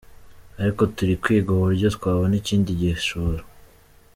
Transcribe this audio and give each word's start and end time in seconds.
Ariko 0.61 0.81
turikwiga 0.95 1.49
uburyo 1.53 1.87
twabona 1.95 2.33
ikindi 2.41 2.69
gishoro. 2.79 3.43